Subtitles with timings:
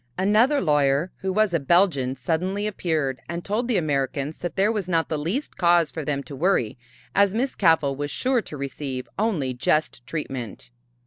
[0.17, 4.87] Another lawyer, who was a Belgian, suddenly appeared and told the Americans that there was
[4.87, 6.75] not the least cause for them to worry
[7.13, 10.71] as Miss Cavell was sure to receive only just treatment.